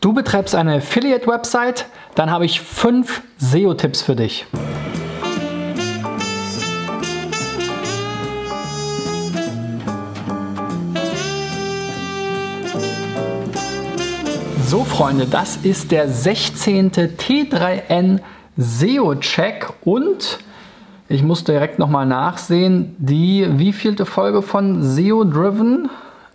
[0.00, 4.46] Du betreibst eine Affiliate-Website, dann habe ich fünf SEO-Tipps für dich.
[14.66, 16.92] So Freunde, das ist der 16.
[16.92, 18.20] T3N
[18.56, 20.38] SEO-Check und
[21.10, 25.90] ich muss direkt nochmal nachsehen, die wievielte Folge von SEO Driven?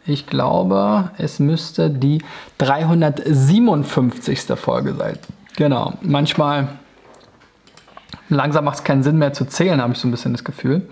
[0.06, 2.22] Ich glaube, es müsste die
[2.60, 4.40] 357.
[4.56, 5.18] Folge sein.
[5.56, 5.94] Genau.
[6.02, 6.68] Manchmal
[8.30, 10.88] langsam macht es keinen Sinn mehr zu zählen, habe ich so ein bisschen das Gefühl.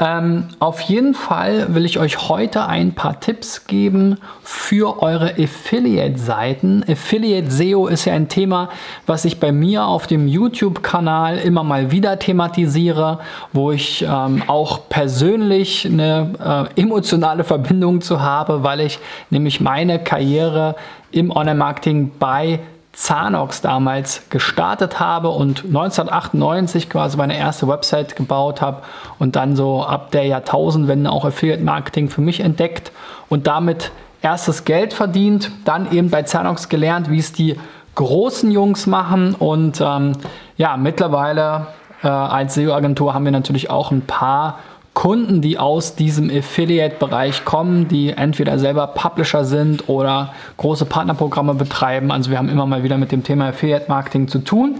[0.00, 6.84] Ähm, auf jeden Fall will ich euch heute ein paar Tipps geben für eure Affiliate-Seiten.
[6.88, 8.70] Affiliate SEO ist ja ein Thema,
[9.06, 13.20] was ich bei mir auf dem YouTube-Kanal immer mal wieder thematisiere,
[13.52, 18.98] wo ich ähm, auch persönlich eine äh, emotionale Verbindung zu habe, weil ich
[19.30, 20.74] nämlich meine Karriere
[21.12, 22.58] im Online-Marketing bei
[22.94, 28.82] Zanox damals gestartet habe und 1998 quasi meine erste Website gebaut habe
[29.18, 32.92] und dann so ab der Jahrtausendwende auch Affiliate Marketing für mich entdeckt
[33.28, 33.90] und damit
[34.22, 37.58] erstes Geld verdient, dann eben bei Zanox gelernt, wie es die
[37.94, 40.12] großen Jungs machen und ähm,
[40.56, 41.66] ja, mittlerweile
[42.02, 44.58] äh, als SEO-Agentur haben wir natürlich auch ein paar
[44.94, 52.12] Kunden, die aus diesem Affiliate-Bereich kommen, die entweder selber Publisher sind oder große Partnerprogramme betreiben.
[52.12, 54.76] Also wir haben immer mal wieder mit dem Thema Affiliate-Marketing zu tun.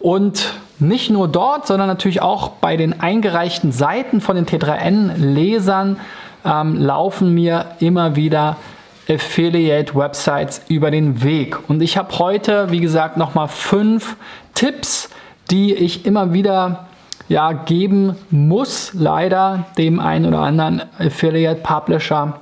[0.00, 5.98] Und nicht nur dort, sondern natürlich auch bei den eingereichten Seiten von den T3N-Lesern
[6.44, 8.56] ähm, laufen mir immer wieder
[9.08, 11.68] Affiliate-Websites über den Weg.
[11.68, 14.16] Und ich habe heute, wie gesagt, nochmal fünf
[14.54, 15.10] Tipps,
[15.50, 16.86] die ich immer wieder
[17.28, 22.40] ja, geben muss, leider dem einen oder anderen Affiliate Publisher,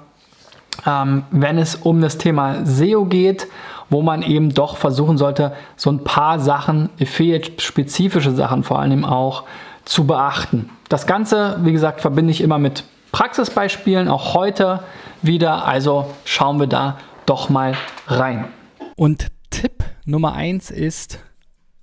[0.86, 3.46] ähm, wenn es um das Thema SEO geht,
[3.90, 9.44] wo man eben doch versuchen sollte, so ein paar Sachen, Affiliate-spezifische Sachen vor allem auch,
[9.84, 10.70] zu beachten.
[10.88, 14.80] Das Ganze, wie gesagt, verbinde ich immer mit Praxisbeispielen, auch heute
[15.20, 15.66] wieder.
[15.66, 17.74] Also schauen wir da doch mal
[18.06, 18.46] rein.
[18.96, 21.18] Und Tipp Nummer eins ist,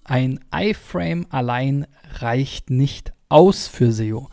[0.09, 1.85] ein iFrame allein
[2.19, 4.29] reicht nicht aus für SEO.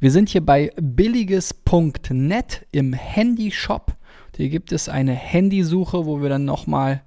[0.00, 3.92] Wir sind hier bei billiges.net im Handyshop.
[4.36, 7.02] Hier gibt es eine Handysuche, wo wir dann nochmal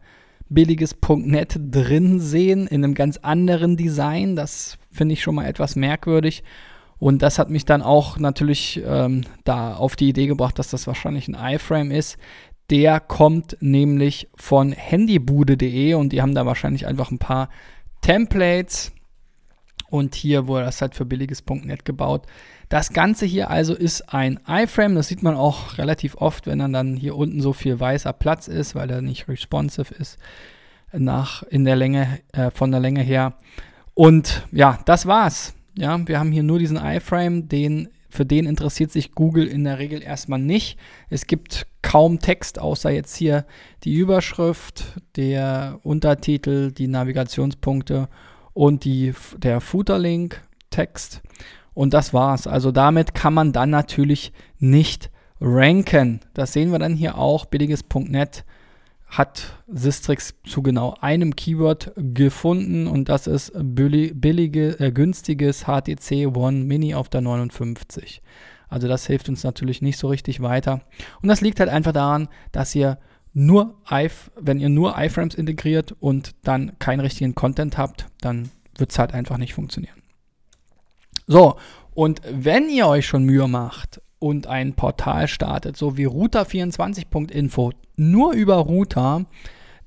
[0.47, 4.37] billiges.net drin sehen, in einem ganz anderen Design.
[4.37, 6.43] Das finde ich schon mal etwas merkwürdig.
[6.97, 10.87] Und das hat mich dann auch natürlich ähm, da auf die Idee gebracht, dass das
[10.87, 12.17] wahrscheinlich ein iFrame ist.
[12.69, 17.49] Der kommt nämlich von handybude.de und die haben da wahrscheinlich einfach ein paar
[18.05, 18.91] Templates
[19.89, 22.27] und hier wurde das halt für billiges.net gebaut.
[22.69, 24.93] Das Ganze hier also ist ein iFrame.
[24.93, 28.47] Das sieht man auch relativ oft, wenn dann, dann hier unten so viel weißer Platz
[28.47, 30.19] ist, weil er nicht responsive ist
[30.93, 33.33] nach in der Länge, äh, von der Länge her.
[33.95, 35.55] Und ja, das war's.
[35.75, 39.79] Ja, wir haben hier nur diesen iFrame, den, für den interessiert sich Google in der
[39.79, 40.79] Regel erstmal nicht.
[41.09, 43.45] Es gibt kaum Text, außer jetzt hier
[43.83, 48.09] die Überschrift, der Untertitel, die Navigationspunkte
[48.53, 51.21] und die, der Footerlink-Text.
[51.73, 52.47] Und das war's.
[52.47, 56.21] Also damit kann man dann natürlich nicht ranken.
[56.33, 57.45] Das sehen wir dann hier auch.
[57.45, 58.45] Billiges.net
[59.17, 66.65] hat Sistrix zu genau einem Keyword gefunden und das ist billige, äh, günstiges HTC One
[66.65, 68.21] Mini auf der 59.
[68.67, 70.81] Also das hilft uns natürlich nicht so richtig weiter.
[71.21, 72.97] Und das liegt halt einfach daran, dass ihr
[73.33, 78.91] nur iF wenn ihr nur iFrames integriert und dann keinen richtigen Content habt, dann wird
[78.91, 80.01] es halt einfach nicht funktionieren.
[81.25, 81.55] So,
[81.93, 88.33] und wenn ihr euch schon Mühe macht und ein Portal startet, so wie router24.info, nur
[88.33, 89.25] über Router,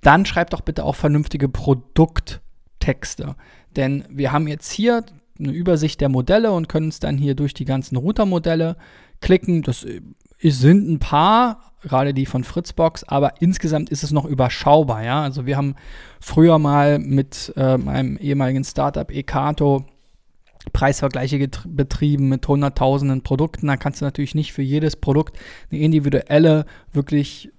[0.00, 3.36] dann schreibt doch bitte auch vernünftige Produkttexte.
[3.76, 5.04] Denn wir haben jetzt hier
[5.38, 8.76] eine Übersicht der Modelle und können uns dann hier durch die ganzen Router-Modelle
[9.20, 9.62] klicken.
[9.62, 9.86] Das
[10.40, 15.04] sind ein paar, gerade die von Fritzbox, aber insgesamt ist es noch überschaubar.
[15.04, 15.22] Ja?
[15.22, 15.74] Also wir haben
[16.20, 19.84] früher mal mit äh, meinem ehemaligen Startup Ekato
[20.72, 23.68] Preisvergleiche betrieben mit hunderttausenden Produkten.
[23.68, 25.38] Da kannst du natürlich nicht für jedes Produkt
[25.70, 27.50] eine individuelle, wirklich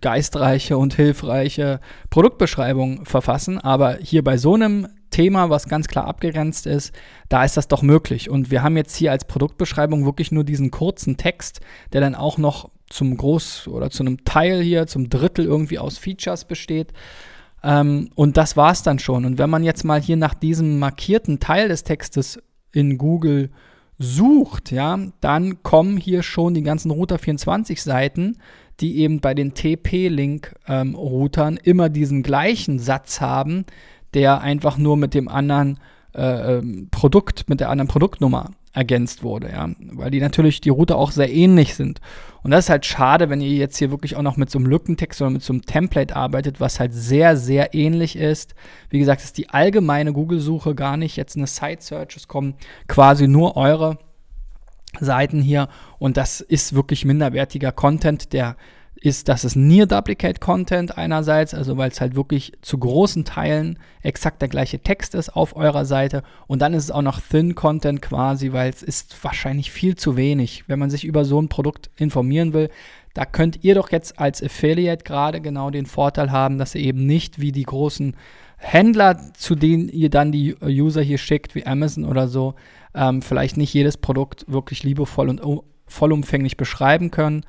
[0.00, 3.58] geistreiche und hilfreiche Produktbeschreibung verfassen.
[3.58, 6.92] Aber hier bei so einem Thema, was ganz klar abgegrenzt ist,
[7.28, 8.28] da ist das doch möglich.
[8.28, 11.60] Und wir haben jetzt hier als Produktbeschreibung wirklich nur diesen kurzen Text,
[11.92, 15.98] der dann auch noch zum Groß- oder zu einem Teil hier, zum Drittel irgendwie aus
[15.98, 16.92] Features besteht.
[17.62, 19.24] Ähm, und das war es dann schon.
[19.24, 22.40] Und wenn man jetzt mal hier nach diesem markierten Teil des Textes
[22.72, 23.50] in Google
[23.98, 28.36] sucht, ja, dann kommen hier schon die ganzen Router 24 Seiten,
[28.80, 33.64] die eben bei den TP-Link-Routern ähm, immer diesen gleichen Satz haben,
[34.14, 35.80] der einfach nur mit dem anderen
[36.14, 40.96] äh, ähm, Produkt, mit der anderen Produktnummer ergänzt wurde, ja, weil die natürlich die Router
[40.96, 42.00] auch sehr ähnlich sind.
[42.44, 44.68] Und das ist halt schade, wenn ihr jetzt hier wirklich auch noch mit so einem
[44.68, 48.54] Lückentext oder mit so einem Template arbeitet, was halt sehr, sehr ähnlich ist.
[48.88, 52.54] Wie gesagt, ist die allgemeine Google-Suche gar nicht jetzt eine Site-Search, es kommen
[52.86, 53.98] quasi nur eure
[55.00, 58.56] Seiten hier und das ist wirklich minderwertiger Content, der
[59.00, 63.78] ist, dass es Near Duplicate Content einerseits, also weil es halt wirklich zu großen Teilen
[64.02, 67.54] exakt der gleiche Text ist auf eurer Seite und dann ist es auch noch Thin
[67.54, 71.48] Content quasi, weil es ist wahrscheinlich viel zu wenig, wenn man sich über so ein
[71.48, 72.70] Produkt informieren will.
[73.14, 77.06] Da könnt ihr doch jetzt als Affiliate gerade genau den Vorteil haben, dass ihr eben
[77.06, 78.16] nicht wie die großen
[78.56, 82.54] Händler, zu denen ihr dann die User hier schickt, wie Amazon oder so,
[82.94, 85.40] ähm, vielleicht nicht jedes Produkt wirklich liebevoll und
[85.86, 87.44] vollumfänglich beschreiben können.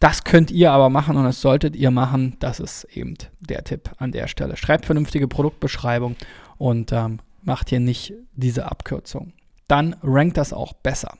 [0.00, 2.36] Das könnt ihr aber machen und das solltet ihr machen.
[2.40, 4.56] Das ist eben der Tipp an der Stelle.
[4.56, 6.16] Schreibt vernünftige Produktbeschreibung
[6.56, 9.34] und ähm, macht hier nicht diese Abkürzung.
[9.68, 11.18] Dann rankt das auch besser.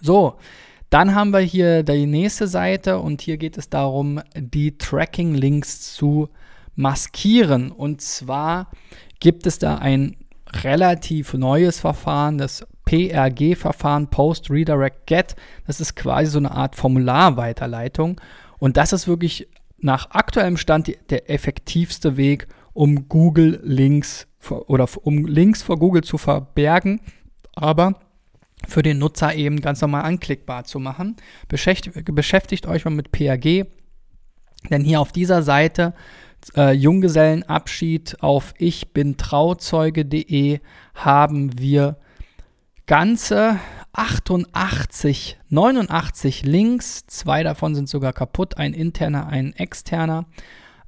[0.00, 0.36] So,
[0.88, 6.30] dann haben wir hier die nächste Seite und hier geht es darum, die Tracking-Links zu
[6.76, 7.70] maskieren.
[7.72, 8.70] Und zwar
[9.20, 10.16] gibt es da ein
[10.64, 15.36] relativ neues Verfahren, das PRG-Verfahren, Post Redirect Get.
[15.66, 18.20] Das ist quasi so eine Art Formularweiterleitung.
[18.58, 19.48] Und das ist wirklich
[19.78, 26.18] nach aktuellem Stand der effektivste Weg, um Google Links oder um Links vor Google zu
[26.18, 27.00] verbergen,
[27.54, 28.00] aber
[28.66, 31.16] für den Nutzer eben ganz normal anklickbar zu machen.
[31.48, 33.64] Beschäftigt, beschäftigt euch mal mit PRG,
[34.70, 35.94] denn hier auf dieser Seite
[36.56, 40.60] äh, Junggesellenabschied auf ich bin Trauzeuge.de
[40.94, 41.96] haben wir
[42.86, 43.58] ganze
[43.92, 47.06] 88, 89 Links.
[47.06, 50.26] Zwei davon sind sogar kaputt, ein interner, ein externer.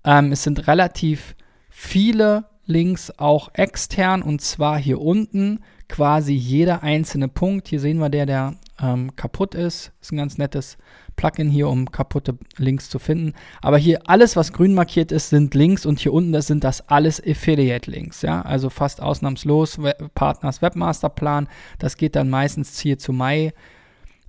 [0.04, 1.34] Ähm, es sind relativ
[1.68, 7.68] viele Links auch extern und zwar hier unten quasi jeder einzelne Punkt.
[7.68, 9.92] Hier sehen wir der, der ähm, kaputt ist.
[10.00, 10.76] Ist ein ganz nettes
[11.18, 13.34] Plugin hier, um kaputte Links zu finden.
[13.60, 16.88] Aber hier alles, was grün markiert ist, sind Links und hier unten das sind das
[16.88, 18.22] alles Affiliate-Links.
[18.22, 18.40] Ja?
[18.42, 21.48] Also fast ausnahmslos Web Partners Webmasterplan.
[21.78, 23.52] Das geht dann meistens hier zu My,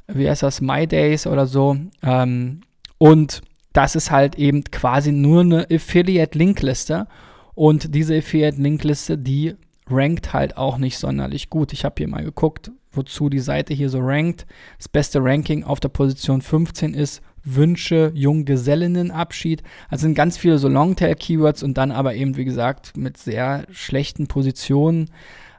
[0.08, 1.78] wie heißt das, My Days oder so.
[2.02, 2.62] Ähm,
[2.98, 3.42] und
[3.72, 7.08] das ist halt eben quasi nur eine Affiliate-Linkliste.
[7.54, 9.56] Und diese Affiliate-Linkliste, die
[9.88, 11.72] rankt halt auch nicht sonderlich gut.
[11.72, 14.46] Ich habe hier mal geguckt, wozu die Seite hier so rankt.
[14.78, 19.64] Das beste Ranking auf der Position 15 ist Wünsche, Junggesellinnenabschied.
[19.90, 24.28] Also sind ganz viele so Longtail-Keywords und dann aber eben, wie gesagt, mit sehr schlechten
[24.28, 25.10] Positionen.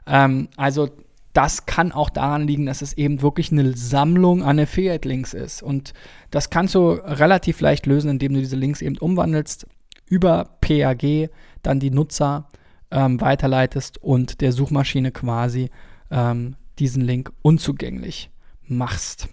[0.05, 0.89] Ähm, also
[1.33, 5.63] das kann auch daran liegen, dass es eben wirklich eine Sammlung an Affiliate-Links ist.
[5.63, 5.93] Und
[6.29, 9.65] das kannst du relativ leicht lösen, indem du diese Links eben umwandelst
[10.07, 11.29] über PAG,
[11.63, 12.49] dann die Nutzer
[12.91, 15.69] ähm, weiterleitest und der Suchmaschine quasi
[16.09, 18.31] ähm, diesen Link unzugänglich
[18.63, 19.29] machst.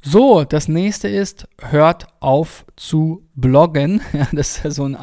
[0.00, 4.00] So, das nächste ist, hört auf zu bloggen.
[4.32, 4.96] das ist so ein,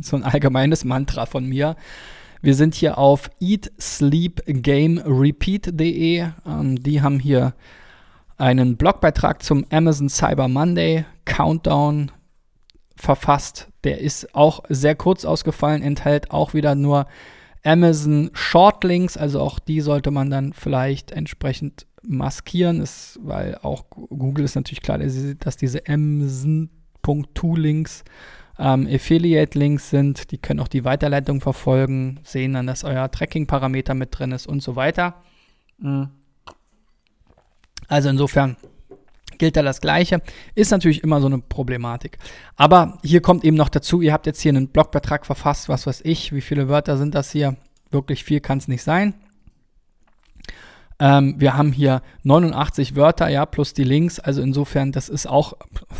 [0.00, 1.74] so ein allgemeines Mantra von mir.
[2.42, 6.26] Wir sind hier auf eatsleepgamerepeat.de.
[6.46, 7.54] Ähm, die haben hier
[8.36, 12.12] einen Blogbeitrag zum Amazon Cyber Monday Countdown
[12.94, 13.68] verfasst.
[13.84, 17.06] Der ist auch sehr kurz ausgefallen, enthält auch wieder nur
[17.66, 24.44] Amazon Shortlinks, also auch die sollte man dann vielleicht entsprechend maskieren, ist, weil auch Google
[24.44, 28.04] ist natürlich klar, dass diese Amazon.to-Links
[28.58, 30.30] ähm, Affiliate-Links sind.
[30.30, 34.62] Die können auch die Weiterleitung verfolgen, sehen dann, dass euer Tracking-Parameter mit drin ist und
[34.62, 35.16] so weiter.
[35.78, 36.10] Mhm.
[37.88, 38.56] Also insofern
[39.38, 40.20] gilt da das Gleiche.
[40.54, 42.18] Ist natürlich immer so eine Problematik.
[42.56, 46.02] Aber hier kommt eben noch dazu, ihr habt jetzt hier einen Blogbeitrag verfasst, was weiß
[46.04, 47.56] ich, wie viele Wörter sind das hier?
[47.90, 49.14] Wirklich viel kann es nicht sein.
[50.98, 54.18] Ähm, wir haben hier 89 Wörter, ja, plus die Links.
[54.18, 55.54] Also insofern, das ist auch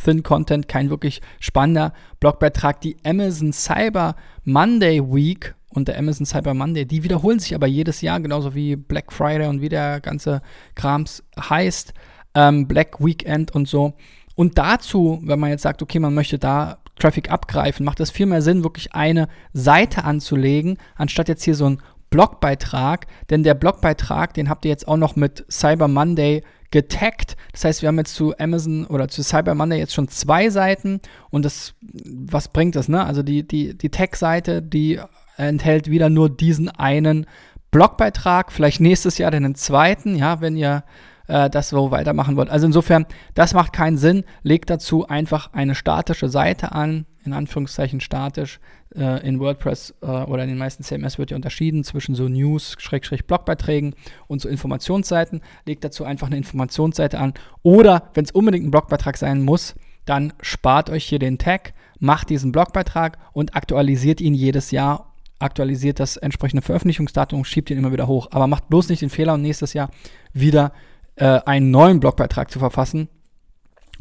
[0.04, 2.80] Thin Content, kein wirklich spannender Blogbeitrag.
[2.80, 8.00] Die Amazon Cyber Monday Week und der Amazon Cyber Monday, die wiederholen sich aber jedes
[8.00, 10.40] Jahr, genauso wie Black Friday und wie der ganze
[10.74, 11.92] Krams heißt
[12.36, 13.94] ähm, Black Weekend und so.
[14.36, 18.26] Und dazu, wenn man jetzt sagt, okay, man möchte da Traffic abgreifen, macht es viel
[18.26, 23.06] mehr Sinn, wirklich eine Seite anzulegen, anstatt jetzt hier so einen Blogbeitrag.
[23.30, 27.36] Denn der Blogbeitrag, den habt ihr jetzt auch noch mit Cyber Monday getaggt.
[27.52, 31.00] Das heißt, wir haben jetzt zu Amazon oder zu Cyber Monday jetzt schon zwei Seiten
[31.30, 33.04] und das, was bringt das, ne?
[33.04, 35.00] Also die, die, die Tag-Seite, die
[35.36, 37.26] enthält wieder nur diesen einen
[37.70, 40.82] Blogbeitrag, vielleicht nächstes Jahr dann einen zweiten, ja, wenn ihr
[41.28, 42.50] äh, das so weitermachen wollt.
[42.50, 44.24] Also insofern, das macht keinen Sinn.
[44.42, 48.60] Legt dazu einfach eine statische Seite an, in Anführungszeichen statisch.
[48.94, 53.94] Äh, in WordPress äh, oder in den meisten CMS wird ja unterschieden zwischen so News-Blogbeiträgen
[54.26, 55.42] und so Informationsseiten.
[55.66, 57.34] Legt dazu einfach eine Informationsseite an.
[57.62, 62.30] Oder, wenn es unbedingt ein Blogbeitrag sein muss, dann spart euch hier den Tag, macht
[62.30, 68.06] diesen Blogbeitrag und aktualisiert ihn jedes Jahr aktualisiert das entsprechende Veröffentlichungsdatum, schiebt ihn immer wieder
[68.06, 68.28] hoch.
[68.30, 69.90] Aber macht bloß nicht den Fehler, um nächstes Jahr
[70.32, 70.72] wieder
[71.16, 73.08] äh, einen neuen Blogbeitrag zu verfassen.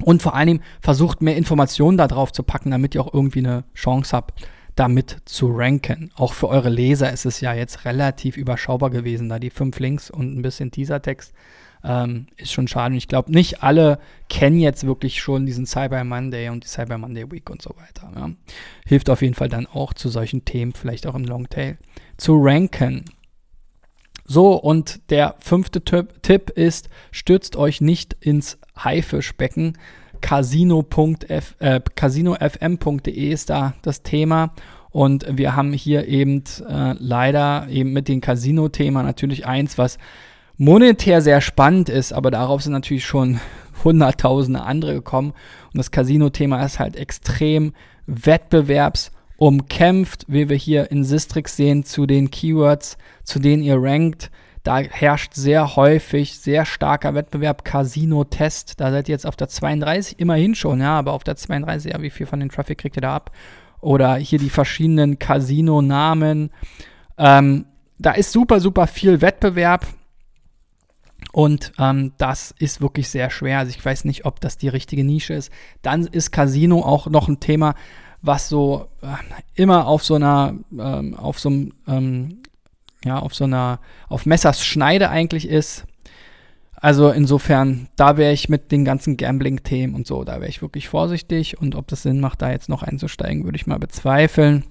[0.03, 3.63] Und vor allem versucht mehr Informationen da drauf zu packen, damit ihr auch irgendwie eine
[3.73, 4.45] Chance habt,
[4.75, 6.11] damit zu ranken.
[6.15, 10.09] Auch für eure Leser ist es ja jetzt relativ überschaubar gewesen, da die fünf Links
[10.09, 11.33] und ein bisschen Teasertext
[11.85, 12.91] ähm, ist schon schade.
[12.93, 16.97] Und ich glaube, nicht alle kennen jetzt wirklich schon diesen Cyber Monday und die Cyber
[16.97, 18.11] Monday Week und so weiter.
[18.15, 18.31] Ja.
[18.85, 21.77] Hilft auf jeden Fall dann auch zu solchen Themen, vielleicht auch im Longtail,
[22.17, 23.05] zu ranken.
[24.25, 29.77] So, und der fünfte Tipp ist, stürzt euch nicht ins Haifischbecken.
[30.21, 34.51] Casino.fm.de äh, Casinofm.de ist da das Thema.
[34.89, 39.99] Und wir haben hier eben äh, leider eben mit dem Casino-Thema natürlich eins, was
[40.57, 43.39] monetär sehr spannend ist, aber darauf sind natürlich schon
[43.83, 45.33] hunderttausende andere gekommen.
[45.73, 47.73] Und das Casino-Thema ist halt extrem
[49.35, 54.31] wettbewerbsumkämpft, wie wir hier in Sistrix sehen, zu den Keywords, zu denen ihr rankt.
[54.63, 57.63] Da herrscht sehr häufig sehr starker Wettbewerb.
[57.63, 61.93] Casino-Test, da seid ihr jetzt auf der 32, immerhin schon, ja, aber auf der 32,
[61.93, 63.31] ja, wie viel von den Traffic kriegt ihr da ab?
[63.79, 66.49] Oder hier die verschiedenen Casino-Namen.
[67.19, 67.65] Ähm,
[67.99, 69.85] da ist super, super viel Wettbewerb.
[71.31, 73.59] Und ähm, das ist wirklich sehr schwer.
[73.59, 75.51] Also ich weiß nicht, ob das die richtige Nische ist.
[75.81, 77.75] Dann ist Casino auch noch ein Thema,
[78.25, 79.07] was so äh,
[79.55, 82.39] immer auf so einer, ähm, auf so einem, ähm,
[83.03, 83.79] ja, auf so einer,
[84.09, 85.85] auf Messers Schneide eigentlich ist.
[86.75, 90.89] Also insofern, da wäre ich mit den ganzen Gambling-Themen und so, da wäre ich wirklich
[90.89, 91.59] vorsichtig.
[91.59, 94.65] Und ob das Sinn macht, da jetzt noch einzusteigen, würde ich mal bezweifeln.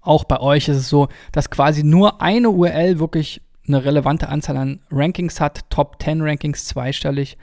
[0.00, 4.56] Auch bei euch ist es so, dass quasi nur eine URL wirklich eine relevante Anzahl
[4.56, 7.38] an Rankings hat, Top 10 Rankings zweistellig,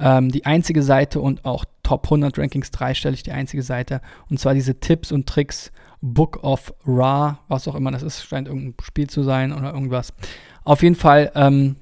[0.00, 4.00] ähm, die einzige Seite und auch Top 100 Rankings dreistellig, die einzige Seite.
[4.28, 8.48] Und zwar diese Tipps und Tricks Book of Ra, was auch immer das ist, scheint
[8.48, 10.12] irgendein Spiel zu sein oder irgendwas.
[10.64, 11.76] Auf jeden Fall, ähm,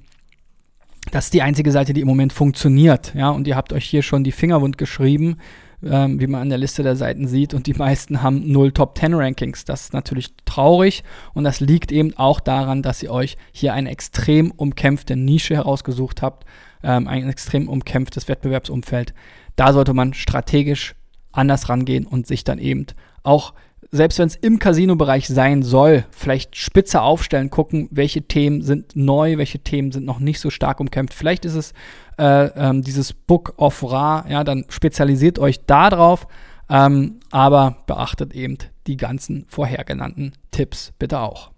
[1.11, 3.13] das ist die einzige Seite, die im Moment funktioniert.
[3.15, 5.37] Ja, und ihr habt euch hier schon die Finger wund geschrieben
[5.83, 7.53] ähm, wie man an der Liste der Seiten sieht.
[7.53, 9.65] Und die meisten haben null Top 10 Rankings.
[9.65, 13.89] Das ist natürlich traurig und das liegt eben auch daran, dass ihr euch hier eine
[13.89, 16.45] extrem umkämpfte Nische herausgesucht habt,
[16.83, 19.13] ähm, ein extrem umkämpftes Wettbewerbsumfeld.
[19.55, 20.95] Da sollte man strategisch
[21.31, 22.87] anders rangehen und sich dann eben
[23.23, 23.53] auch
[23.91, 29.37] selbst wenn es im Casino-Bereich sein soll, vielleicht spitzer aufstellen, gucken, welche Themen sind neu,
[29.37, 31.13] welche Themen sind noch nicht so stark umkämpft.
[31.13, 31.73] Vielleicht ist es
[32.17, 36.27] äh, ähm, dieses Book of Ra, ja, dann spezialisiert euch da drauf,
[36.69, 41.51] ähm, aber beachtet eben die ganzen vorher genannten Tipps bitte auch.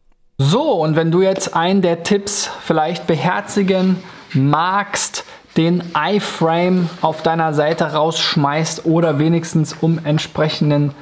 [0.44, 3.98] So, und wenn du jetzt einen der Tipps vielleicht beherzigen
[4.34, 5.24] magst,
[5.56, 10.96] den iFrame auf deiner Seite rausschmeißt oder wenigstens um entsprechenden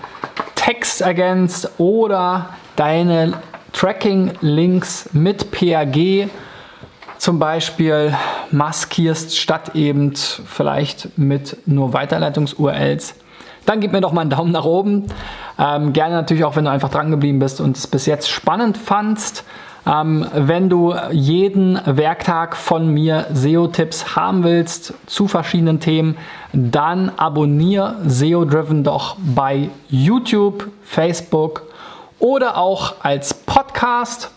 [0.56, 3.36] Text ergänzt oder deine
[3.72, 6.28] Tracking-Links mit PAG
[7.18, 8.14] zum Beispiel
[8.52, 13.16] maskierst statt eben vielleicht mit nur Weiterleitungs-URLs,
[13.70, 15.06] dann gib mir doch mal einen Daumen nach oben.
[15.60, 18.78] Ähm, gerne natürlich auch, wenn du einfach dran geblieben bist und es bis jetzt spannend
[18.78, 19.44] fandst.
[19.86, 26.18] Ähm, wenn du jeden Werktag von mir SEO-Tipps haben willst zu verschiedenen Themen,
[26.52, 31.64] dann abonniere SEO Driven doch bei YouTube, Facebook
[32.18, 34.32] oder auch als Podcast.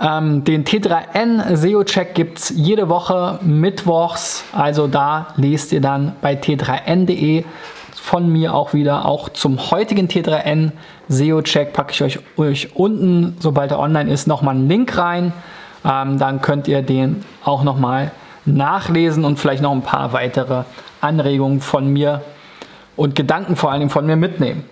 [0.00, 4.44] Ähm, den T3N SEO-Check gibt es jede Woche mittwochs.
[4.52, 7.44] Also da lest ihr dann bei t3n.de
[7.94, 9.06] von mir auch wieder.
[9.06, 10.72] Auch zum heutigen T3N
[11.08, 15.32] SEO-Check packe ich euch, euch, unten, sobald er online ist, nochmal einen Link rein.
[15.84, 18.10] Ähm, dann könnt ihr den auch nochmal
[18.46, 20.64] nachlesen und vielleicht noch ein paar weitere
[21.00, 22.22] Anregungen von mir
[22.96, 24.64] und Gedanken vor allem von mir mitnehmen.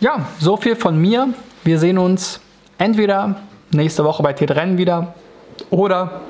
[0.00, 1.28] Ja, so viel von mir.
[1.64, 2.40] Wir sehen uns
[2.78, 3.36] entweder
[3.70, 5.14] nächste Woche bei T3N wieder
[5.70, 6.20] oder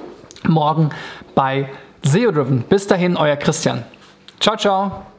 [0.47, 0.91] morgen
[1.35, 1.69] bei
[2.03, 2.63] SEO Driven.
[2.63, 3.85] Bis dahin, euer Christian.
[4.39, 5.10] Ciao, ciao.